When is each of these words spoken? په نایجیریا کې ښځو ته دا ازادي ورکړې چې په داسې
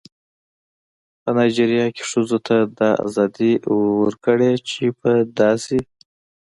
په 1.21 1.29
نایجیریا 1.37 1.85
کې 1.95 2.03
ښځو 2.09 2.37
ته 2.47 2.57
دا 2.79 2.89
ازادي 3.05 3.51
ورکړې 4.03 4.53
چې 4.69 4.83
په 4.99 5.11
داسې 5.39 5.77